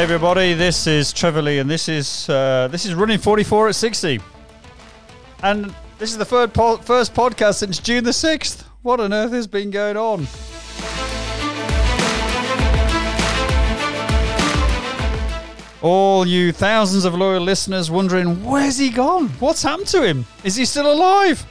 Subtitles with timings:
[0.00, 3.74] Hey everybody, this is Trevor Lee, and this is uh, this is running 44 at
[3.74, 4.18] 60,
[5.42, 8.62] and this is the third po- first podcast since June the 6th.
[8.80, 10.26] What on earth has been going on?
[15.82, 19.28] All you thousands of loyal listeners wondering where's he gone?
[19.38, 20.24] What's happened to him?
[20.44, 21.44] Is he still alive?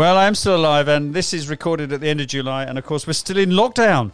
[0.00, 2.78] Well, I am still alive, and this is recorded at the end of July, and
[2.78, 4.12] of course, we're still in lockdown,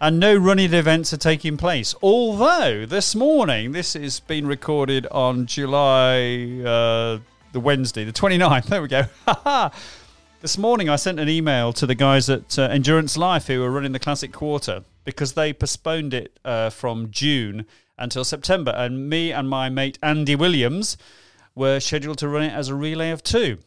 [0.00, 1.94] and no running events are taking place.
[2.02, 7.20] Although this morning, this is being recorded on July uh,
[7.52, 8.66] the Wednesday, the 29th.
[8.68, 9.04] There we go.
[10.40, 13.70] this morning, I sent an email to the guys at uh, Endurance Life who were
[13.70, 17.64] running the Classic Quarter because they postponed it uh, from June
[17.96, 20.96] until September, and me and my mate Andy Williams
[21.54, 23.58] were scheduled to run it as a relay of two.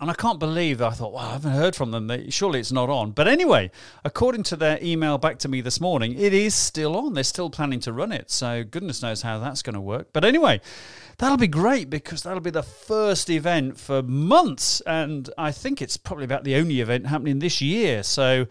[0.00, 2.30] And I can't believe I thought, well, I haven't heard from them.
[2.30, 3.12] Surely it's not on.
[3.12, 3.70] But anyway,
[4.04, 7.14] according to their email back to me this morning, it is still on.
[7.14, 8.30] They're still planning to run it.
[8.30, 10.08] So goodness knows how that's going to work.
[10.12, 10.60] But anyway,
[11.18, 14.80] that'll be great because that'll be the first event for months.
[14.86, 18.02] And I think it's probably about the only event happening this year.
[18.02, 18.46] So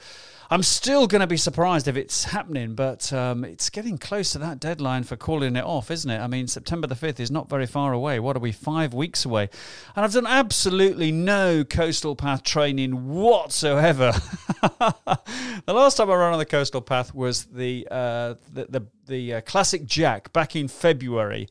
[0.51, 4.37] I'm still going to be surprised if it's happening, but um, it's getting close to
[4.39, 6.19] that deadline for calling it off, isn't it?
[6.19, 8.19] I mean, September the 5th is not very far away.
[8.19, 9.49] What are we, five weeks away?
[9.95, 14.11] And I've done absolutely no coastal path training whatsoever.
[14.61, 19.33] the last time I ran on the coastal path was the, uh, the, the, the
[19.35, 21.47] uh, Classic Jack back in February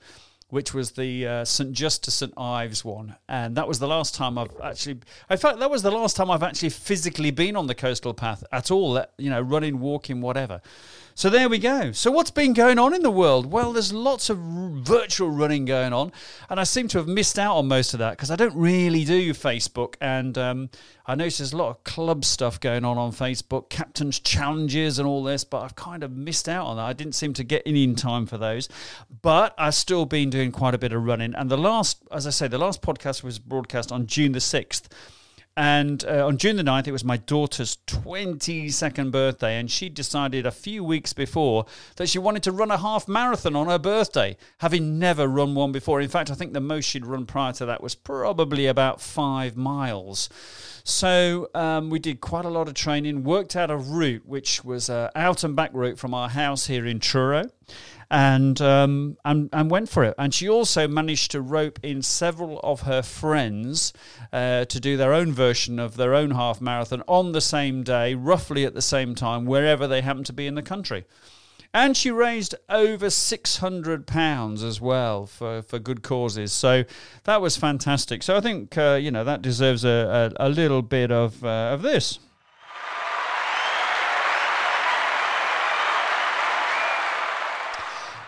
[0.51, 4.15] which was the uh, St Just to St Ives one, and that was the last
[4.15, 4.99] time I've actually.
[5.31, 8.45] In fact, that was the last time I've actually physically been on the coastal path
[8.53, 9.03] at all.
[9.19, 10.61] You know, running, walking, whatever.
[11.15, 11.93] So there we go.
[11.93, 13.53] So what's been going on in the world?
[13.53, 16.13] Well, there's lots of virtual running going on,
[16.49, 19.05] and I seem to have missed out on most of that because I don't really
[19.05, 20.71] do Facebook, and um,
[21.11, 25.09] I notice there's a lot of club stuff going on on Facebook, captain's challenges and
[25.09, 26.85] all this, but I've kind of missed out on that.
[26.85, 28.69] I didn't seem to get in in time for those,
[29.21, 31.35] but I've still been doing quite a bit of running.
[31.35, 34.89] And the last, as I say, the last podcast was broadcast on June the sixth.
[35.57, 40.47] And uh, on June the 9th, it was my daughter's 22nd birthday, and she decided
[40.47, 41.67] a few weeks before
[41.97, 45.73] that she wanted to run a half marathon on her birthday, having never run one
[45.73, 46.01] before.
[46.01, 49.57] In fact, I think the most she'd run prior to that was probably about five
[49.57, 50.31] miles.
[50.91, 54.89] So um, we did quite a lot of training, worked out a route which was
[54.89, 57.49] an out and back route from our house here in Truro
[58.11, 60.15] and um, and and went for it.
[60.19, 63.93] And she also managed to rope in several of her friends
[64.33, 68.15] uh, to do their own version of their own half marathon on the same day,
[68.15, 71.05] roughly at the same time, wherever they happen to be in the country.
[71.73, 76.53] And she raised over six hundred pounds as well for, for good causes.
[76.53, 76.85] So
[77.25, 78.25] that was fantastic.
[78.25, 81.71] So I think uh, you know that deserves a, a, a little bit of uh,
[81.73, 82.19] of this.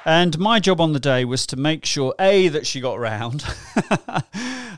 [0.04, 3.44] And my job on the day was to make sure A, that she got round,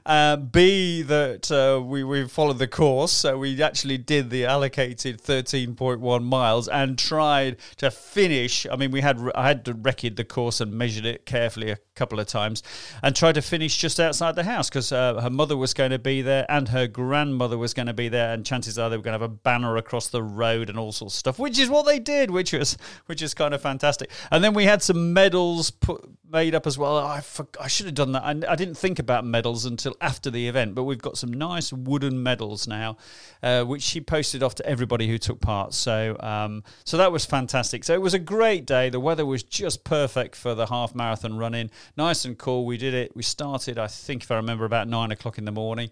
[0.06, 3.12] uh, B, that uh, we, we followed the course.
[3.12, 8.66] So we actually did the allocated 13.1 miles and tried to finish.
[8.70, 11.78] I mean, we had I had to record the course and measured it carefully a
[11.94, 12.62] couple of times
[13.02, 15.98] and tried to finish just outside the house because uh, her mother was going to
[15.98, 18.32] be there and her grandmother was going to be there.
[18.32, 20.92] And chances are they were going to have a banner across the road and all
[20.92, 22.76] sorts of stuff, which is what they did, which was,
[23.06, 24.10] which is kind of fantastic.
[24.30, 26.98] And then we had some medals put, made up as well.
[26.98, 28.24] I, for, I should have done that.
[28.24, 31.72] I, I, didn't think about medals until after the event, but we've got some nice
[31.72, 32.96] wooden medals now,
[33.42, 35.72] uh, which she posted off to everybody who took part.
[35.72, 37.84] So, um, so that was fantastic.
[37.84, 38.90] So it was a great day.
[38.90, 41.70] The weather was just perfect for the half marathon running.
[41.96, 42.66] Nice and cool.
[42.66, 43.14] We did it.
[43.14, 45.90] We started, I think, if I remember, about nine o'clock in the morning.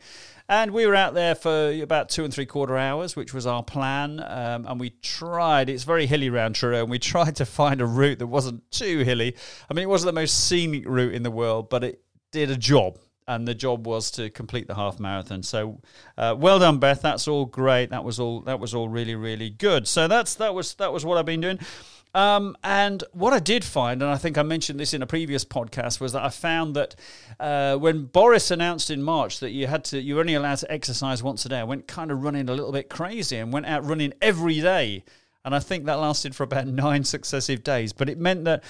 [0.53, 3.63] And we were out there for about two and three quarter hours, which was our
[3.63, 4.21] plan.
[4.21, 7.87] Um, and we tried, it's very hilly around Truro, and we tried to find a
[7.87, 9.34] route that wasn't too hilly.
[9.71, 12.03] I mean, it wasn't the most scenic route in the world, but it
[12.33, 12.99] did a job.
[13.27, 15.43] And the job was to complete the half marathon.
[15.43, 15.81] So,
[16.19, 17.01] uh, well done, Beth.
[17.01, 17.89] That's all great.
[17.89, 18.43] That was all.
[18.43, 19.89] That was all really, really good.
[19.89, 21.60] So that's that was that was what I've been doing.
[22.14, 25.44] Um, and what I did find, and I think I mentioned this in a previous
[25.44, 26.94] podcast, was that I found that
[27.41, 30.70] uh, when Boris announced in March that you had to, you were only allowed to
[30.70, 33.66] exercise once a day, I went kind of running a little bit crazy and went
[33.66, 35.04] out running every day.
[35.44, 37.92] And I think that lasted for about nine successive days.
[37.92, 38.62] But it meant that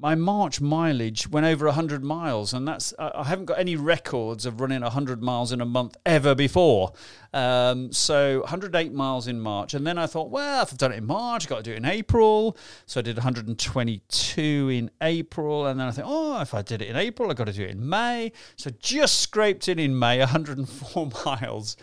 [0.00, 4.60] my March mileage went over 100 miles, and that's I haven't got any records of
[4.60, 6.92] running 100 miles in a month ever before.
[7.32, 10.98] Um, so 108 miles in March, and then I thought, well, if I've done it
[10.98, 12.56] in March, I've got to do it in April.
[12.86, 16.88] So I did 122 in April, and then I thought, oh, if I did it
[16.88, 18.30] in April, I've got to do it in May.
[18.54, 21.76] So just scraped in in May 104 miles,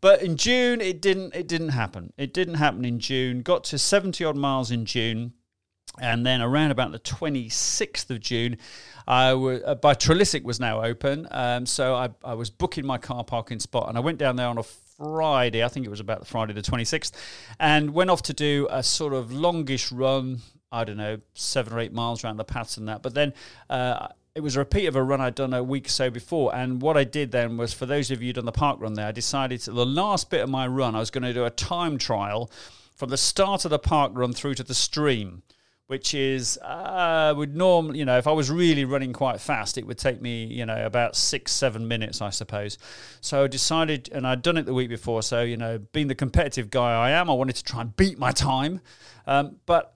[0.00, 1.34] but in June it didn't.
[1.34, 2.12] It didn't happen.
[2.16, 3.42] It didn't happen in June.
[3.42, 5.32] Got to 70 odd miles in June
[6.00, 8.58] and then around about the 26th of June,
[9.06, 11.28] I uh, by Trelissick was now open.
[11.30, 14.48] Um, so I, I was booking my car parking spot and I went down there
[14.48, 14.64] on a
[14.96, 17.12] Friday, I think it was about the Friday the 26th,
[17.60, 20.40] and went off to do a sort of longish run,
[20.72, 23.02] I don't know, seven or eight miles around the paths and that.
[23.02, 23.34] But then
[23.68, 26.54] uh, it was a repeat of a run I'd done a week or so before.
[26.54, 28.94] And what I did then was, for those of you who'd done the park run
[28.94, 31.44] there, I decided to, the last bit of my run, I was going to do
[31.44, 32.50] a time trial
[32.94, 35.42] from the start of the park run through to the stream
[35.86, 39.86] which is uh, would normally, you know, if I was really running quite fast, it
[39.86, 42.78] would take me, you know, about six, seven minutes, I suppose.
[43.20, 45.22] So I decided, and I'd done it the week before.
[45.22, 48.18] So you know, being the competitive guy I am, I wanted to try and beat
[48.18, 48.80] my time.
[49.26, 49.94] Um, but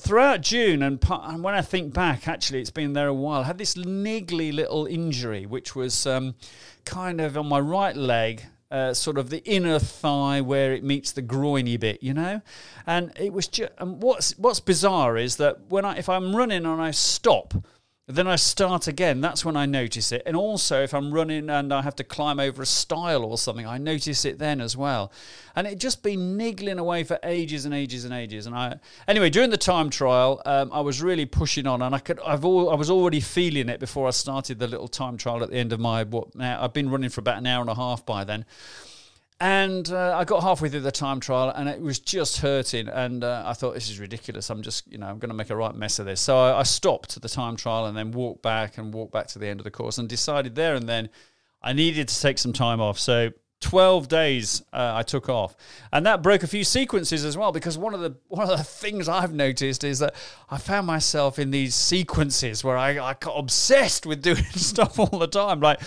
[0.00, 3.42] throughout June, and, and, when I think back, actually, it's been there a while.
[3.42, 6.34] I had this niggly little injury, which was um,
[6.84, 11.12] kind of on my right leg uh, sort of the inner thigh where it meets
[11.12, 12.40] the groiny bit, you know.
[12.86, 13.72] And it was just.
[13.78, 17.54] And what's what's bizarre is that when I if I'm running and I stop,
[18.14, 19.20] then I start again.
[19.20, 20.22] That's when I notice it.
[20.26, 23.66] And also, if I'm running and I have to climb over a stile or something,
[23.66, 25.12] I notice it then as well.
[25.56, 28.46] And it just been niggling away for ages and ages and ages.
[28.46, 28.78] And I,
[29.08, 32.44] anyway, during the time trial, um, I was really pushing on, and I could, I've,
[32.44, 35.56] all, I was already feeling it before I started the little time trial at the
[35.56, 38.04] end of my what now I've been running for about an hour and a half
[38.04, 38.44] by then.
[39.40, 42.88] And uh, I got halfway through the time trial and it was just hurting.
[42.88, 44.50] And uh, I thought, this is ridiculous.
[44.50, 46.20] I'm just, you know, I'm going to make a right mess of this.
[46.20, 49.38] So I, I stopped the time trial and then walked back and walked back to
[49.38, 51.08] the end of the course and decided there and then
[51.62, 52.98] I needed to take some time off.
[52.98, 55.56] So 12 days uh, I took off.
[55.92, 58.64] And that broke a few sequences as well because one of the one of the
[58.64, 60.14] things I've noticed is that
[60.50, 65.18] I found myself in these sequences where I, I got obsessed with doing stuff all
[65.18, 65.60] the time.
[65.60, 65.80] Like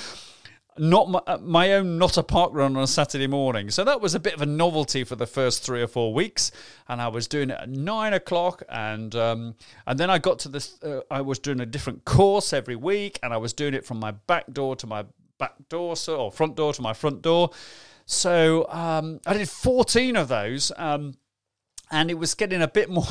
[0.77, 3.69] not my, uh, my own not a park run on a Saturday morning.
[3.69, 6.51] So that was a bit of a novelty for the first three or four weeks,
[6.87, 9.55] and I was doing it at nine o'clock, and um,
[9.85, 10.81] and then I got to this.
[10.81, 13.99] Uh, I was doing a different course every week, and I was doing it from
[13.99, 15.05] my back door to my
[15.37, 17.51] back door, so or front door to my front door.
[18.05, 20.71] So um, I did fourteen of those.
[20.77, 21.15] Um,
[21.93, 23.05] and it was getting a bit more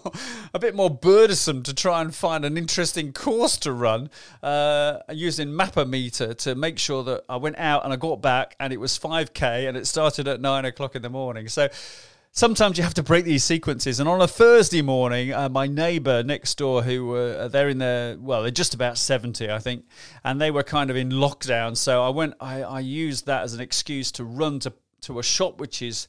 [0.54, 4.10] a bit more burdensome to try and find an interesting course to run
[4.42, 8.72] uh, using Mapometer to make sure that I went out and I got back and
[8.72, 11.46] it was 5k and it started at 9 o'clock in the morning.
[11.46, 11.68] So
[12.32, 14.00] sometimes you have to break these sequences.
[14.00, 17.78] And on a thursday morning uh, my neighbour next door who were uh, they're in
[17.78, 19.84] their well they're just about 70 i think
[20.24, 21.76] and they were kind of in lockdown.
[21.76, 24.72] So i went i, I used that as an excuse to run to,
[25.02, 26.08] to a shop which is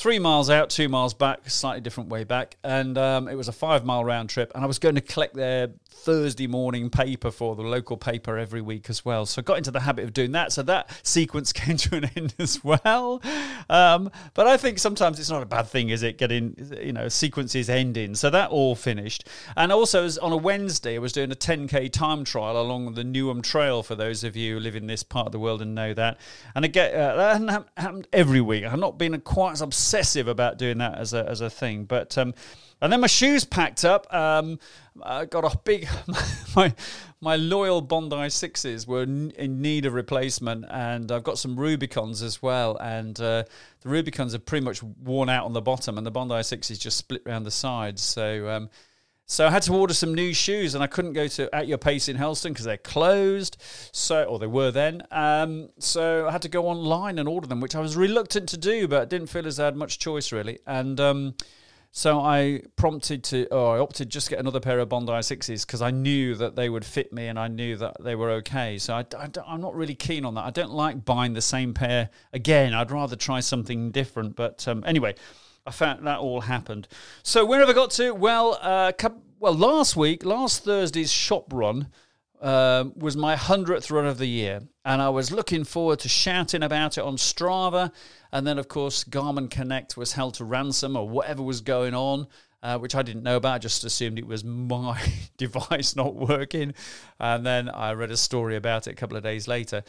[0.00, 3.52] three miles out, two miles back, slightly different way back, and um, it was a
[3.52, 4.50] five mile round trip.
[4.54, 8.62] And I was going to collect their Thursday morning paper for the local paper every
[8.62, 9.26] week as well.
[9.26, 10.52] So I got into the habit of doing that.
[10.52, 13.20] So that sequence came to an end as well.
[13.68, 16.16] Um, but I think sometimes it's not a bad thing, is it?
[16.16, 18.14] Getting you know sequences ending.
[18.14, 19.28] So that all finished.
[19.54, 23.42] And also on a Wednesday, I was doing a 10k time trial along the Newham
[23.42, 23.82] Trail.
[23.82, 26.18] For those of you who live in this part of the world and know that,
[26.54, 28.64] and again uh, that happened every week.
[28.64, 32.16] I've not been quite as obsessive about doing that as a as a thing, but.
[32.16, 32.34] Um,
[32.82, 34.06] and then my shoes packed up.
[34.10, 34.58] Um,
[35.02, 35.86] I got a big.
[36.56, 36.72] my
[37.20, 42.40] my loyal Bondi sixes were in need of replacement, and I've got some Rubicons as
[42.40, 42.78] well.
[42.78, 43.44] And uh,
[43.82, 46.96] the Rubicons are pretty much worn out on the bottom, and the Bondi sixes just
[46.96, 48.00] split around the sides.
[48.00, 48.48] So.
[48.48, 48.70] Um,
[49.30, 51.78] so I had to order some new shoes, and I couldn't go to At Your
[51.78, 53.62] Pace in Helston because they're closed.
[53.92, 55.04] So, or they were then.
[55.12, 58.56] Um, so I had to go online and order them, which I was reluctant to
[58.56, 60.58] do, but didn't feel as I had much choice really.
[60.66, 61.36] And um,
[61.92, 65.80] so I prompted to, or I opted just get another pair of Bondi sixes because
[65.80, 68.78] I knew that they would fit me and I knew that they were okay.
[68.78, 69.04] So I,
[69.46, 70.44] am not really keen on that.
[70.44, 72.74] I don't like buying the same pair again.
[72.74, 74.34] I'd rather try something different.
[74.34, 75.14] But um, anyway,
[75.66, 76.88] I found that all happened.
[77.22, 78.12] So where have I got to?
[78.12, 78.92] Well, uh,
[79.38, 81.88] well, last week, last Thursday's shop run
[82.40, 84.60] um, was my 100th run of the year.
[84.84, 87.92] And I was looking forward to shouting about it on Strava.
[88.32, 92.26] And then, of course, Garmin Connect was held to ransom or whatever was going on.
[92.62, 93.54] Uh, which I didn't know about.
[93.54, 95.00] I just assumed it was my
[95.38, 96.74] device not working.
[97.18, 99.82] And then I read a story about it a couple of days later.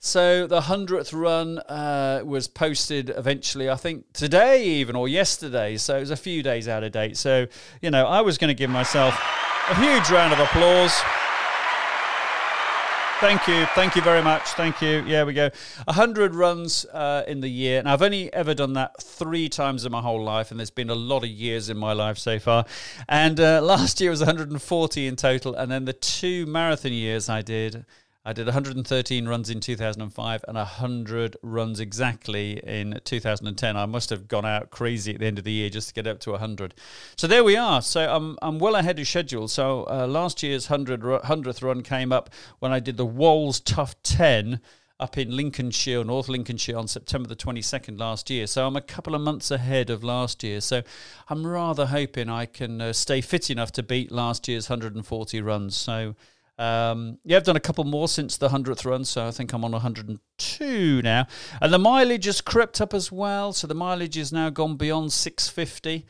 [0.00, 5.76] So the 100th run uh, was posted eventually, I think today even, or yesterday.
[5.76, 7.16] So it was a few days out of date.
[7.18, 7.46] So,
[7.82, 9.18] you know, I was going to give myself
[9.70, 11.23] A huge round of applause.
[13.24, 13.64] Thank you.
[13.74, 14.42] Thank you very much.
[14.48, 15.02] Thank you.
[15.06, 15.48] Yeah, we go.
[15.86, 17.82] 100 runs uh, in the year.
[17.82, 20.90] Now, I've only ever done that three times in my whole life, and there's been
[20.90, 22.66] a lot of years in my life so far.
[23.08, 25.54] And uh, last year was 140 in total.
[25.54, 27.86] And then the two marathon years I did,
[28.26, 33.76] I did 113 runs in 2005 and 100 runs exactly in 2010.
[33.76, 36.06] I must have gone out crazy at the end of the year just to get
[36.06, 36.72] up to 100.
[37.16, 37.82] So there we are.
[37.82, 39.46] So I'm, I'm well ahead of schedule.
[39.46, 43.94] So uh, last year's 100, 100th run came up when I did the Wolds Tough
[44.02, 44.58] 10
[44.98, 48.46] up in Lincolnshire, North Lincolnshire, on September the 22nd last year.
[48.46, 50.62] So I'm a couple of months ahead of last year.
[50.62, 50.82] So
[51.28, 55.76] I'm rather hoping I can uh, stay fit enough to beat last year's 140 runs.
[55.76, 56.14] So
[56.58, 59.64] um, yeah, I've done a couple more since the 100th run, so I think I'm
[59.64, 61.26] on 102 now.
[61.60, 65.12] And the mileage has crept up as well, so the mileage is now gone beyond
[65.12, 66.06] 650.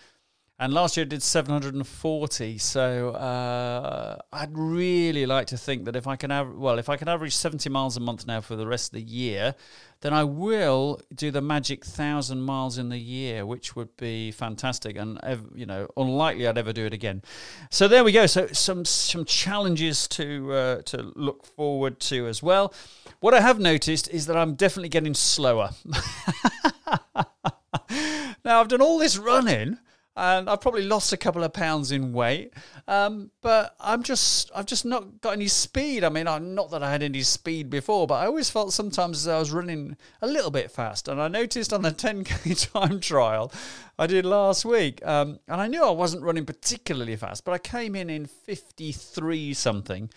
[0.57, 2.59] And last year I did 740.
[2.59, 6.97] So uh, I'd really like to think that if I can aver- well, if I
[6.97, 9.57] can average 70 miles a month now for the rest of the year,
[10.03, 14.97] then I will do the magic thousand miles in the year, which would be fantastic
[14.97, 15.19] and
[15.55, 17.23] you know unlikely I'd ever do it again.
[17.71, 18.27] So there we go.
[18.27, 22.73] So some some challenges to uh, to look forward to as well.
[23.19, 25.71] What I have noticed is that I'm definitely getting slower.
[28.45, 29.79] now I've done all this running
[30.17, 32.53] and I've probably lost a couple of pounds in weight.
[32.87, 36.05] Um, but I'm just, I've just not got any speed.
[36.05, 39.19] I mean, I'm not that I had any speed before, but I always felt sometimes
[39.19, 41.09] as I was running a little bit fast.
[41.09, 43.53] And I noticed on the 10k time trial
[43.99, 47.59] I did last week, um, and I knew I wasn't running particularly fast, but I
[47.59, 50.11] came in in 53 something.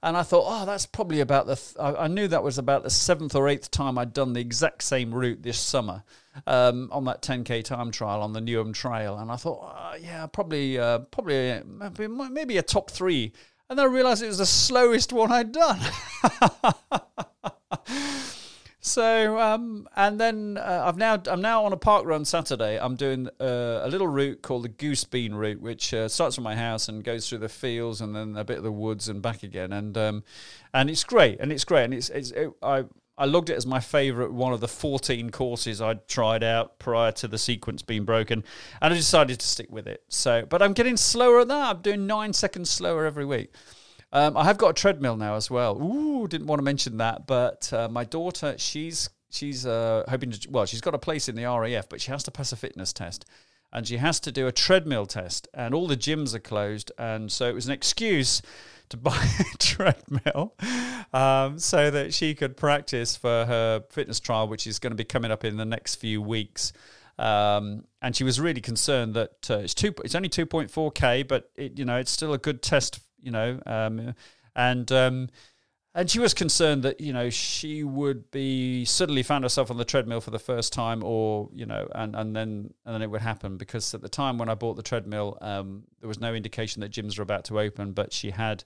[0.00, 1.56] And I thought, oh, that's probably about the.
[1.56, 4.40] Th- I, I knew that was about the seventh or eighth time I'd done the
[4.40, 6.04] exact same route this summer
[6.46, 10.26] um, on that 10k time trial on the Newham Trail, and I thought, uh, yeah,
[10.26, 13.32] probably, uh, probably, maybe, maybe a top three.
[13.70, 15.80] And then I realised it was the slowest one I'd done.
[18.80, 22.80] so, um, and then uh, I've now I'm now on a park run Saturday.
[22.80, 26.44] I'm doing uh, a little route called the Goose Bean route, which uh, starts from
[26.44, 29.20] my house and goes through the fields and then a bit of the woods and
[29.20, 29.72] back again.
[29.72, 30.24] And um,
[30.72, 32.84] and it's great, and it's great, and it's, it's it, I
[33.18, 37.10] I logged it as my favourite one of the 14 courses I'd tried out prior
[37.12, 38.44] to the sequence being broken,
[38.80, 40.04] and I decided to stick with it.
[40.08, 41.76] So, but I'm getting slower at that.
[41.76, 43.52] I'm doing nine seconds slower every week.
[44.12, 45.82] Um, I have got a treadmill now as well.
[45.82, 50.50] Ooh, didn't want to mention that, but uh, my daughter, she's she's uh, hoping to.
[50.50, 52.92] Well, she's got a place in the RAF, but she has to pass a fitness
[52.92, 53.26] test,
[53.72, 57.30] and she has to do a treadmill test, and all the gyms are closed, and
[57.30, 58.40] so it was an excuse
[58.90, 60.54] to buy a treadmill
[61.12, 65.04] um, so that she could practice for her fitness trial, which is going to be
[65.04, 66.72] coming up in the next few weeks.
[67.18, 69.92] Um, and she was really concerned that uh, it's two.
[70.04, 73.00] It's only two point four k, but it, you know it's still a good test.
[73.20, 74.14] You know, um,
[74.54, 75.28] and um,
[75.94, 79.84] and she was concerned that you know she would be suddenly found herself on the
[79.84, 83.22] treadmill for the first time, or you know, and and then and then it would
[83.22, 86.80] happen because at the time when I bought the treadmill, um, there was no indication
[86.80, 88.64] that gyms were about to open, but she had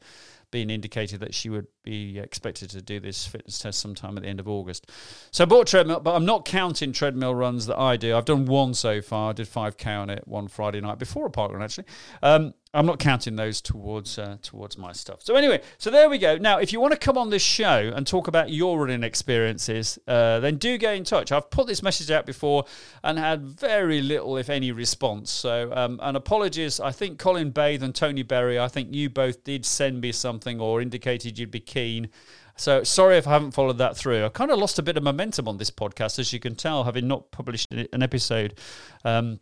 [0.50, 4.28] been indicated that she would be expected to do this fitness test sometime at the
[4.28, 4.90] end of August.
[5.30, 8.14] So I bought treadmill, but I'm not counting treadmill runs that I do.
[8.14, 9.30] I've done one so far.
[9.30, 11.86] I did 5k on it one Friday night before a park run actually.
[12.22, 15.22] Um, I'm not counting those towards uh, towards my stuff.
[15.22, 16.38] So anyway, so there we go.
[16.38, 19.98] Now, if you want to come on this show and talk about your running experiences,
[20.08, 21.32] uh, then do get in touch.
[21.32, 22.64] I've put this message out before
[23.04, 25.30] and had very little, if any, response.
[25.30, 26.80] So, um, and apologies.
[26.80, 28.58] I think Colin Bathe and Tony Berry.
[28.58, 32.08] I think you both did send me something or indicated you'd be keen.
[32.56, 34.24] So sorry if I haven't followed that through.
[34.24, 36.84] I kind of lost a bit of momentum on this podcast, as you can tell,
[36.84, 38.58] having not published an episode.
[39.04, 39.40] Um,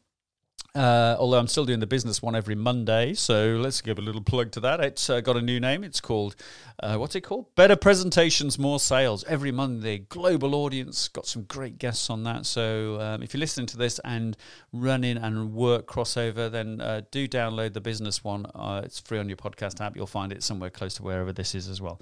[0.75, 4.21] uh, although I'm still doing the business one every Monday, so let's give a little
[4.21, 4.81] plug to that.
[4.81, 5.83] It's uh, got a new name.
[5.83, 6.37] It's called,
[6.81, 7.53] uh, what's it called?
[7.57, 9.25] Better Presentations, More Sales.
[9.25, 11.09] Every Monday, global audience.
[11.09, 12.47] Got some great guests on that.
[12.47, 14.37] So um, if you're listening to this and
[14.73, 18.47] running and work crossover, then uh, do download the business one.
[18.55, 19.97] Uh, it's free on your podcast app.
[19.97, 22.01] You'll find it somewhere close to wherever this is as well.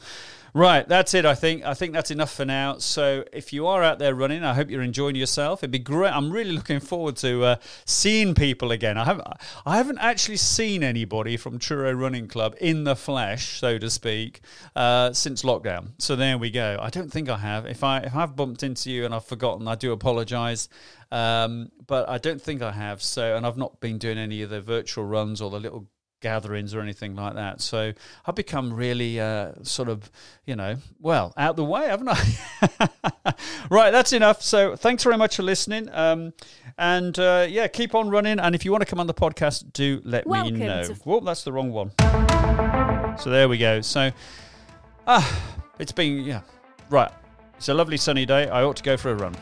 [0.52, 1.24] Right, that's it.
[1.24, 1.64] I think.
[1.64, 2.78] I think that's enough for now.
[2.78, 5.60] So if you are out there running, I hope you're enjoying yourself.
[5.60, 6.12] It'd be great.
[6.12, 8.98] I'm really looking forward to uh, seeing people people again.
[8.98, 9.28] I haven't
[9.64, 14.40] I haven't actually seen anybody from Truro Running Club in the flesh, so to speak,
[14.74, 15.90] uh, since lockdown.
[15.98, 16.76] So there we go.
[16.80, 17.66] I don't think I have.
[17.66, 20.68] If I if I've bumped into you and I've forgotten, I do apologise.
[21.12, 23.00] Um, but I don't think I have.
[23.00, 25.86] So and I've not been doing any of the virtual runs or the little
[26.20, 27.60] gatherings or anything like that.
[27.60, 27.92] So
[28.26, 30.10] I've become really uh, sort of,
[30.44, 33.34] you know, well, out the way, haven't I?
[33.70, 34.42] right, that's enough.
[34.42, 35.88] So thanks very much for listening.
[35.92, 36.32] Um,
[36.78, 38.38] and uh, yeah, keep on running.
[38.38, 40.84] And if you want to come on the podcast, do let Welcome me know.
[40.84, 41.90] to- Whoa, that's the wrong one.
[43.18, 43.80] So there we go.
[43.80, 44.10] So,
[45.06, 45.42] ah,
[45.78, 46.42] it's been yeah,
[46.90, 47.10] right.
[47.56, 48.48] It's a lovely sunny day.
[48.48, 49.34] I ought to go for a run.